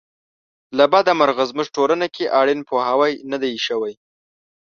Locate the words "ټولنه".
1.77-2.07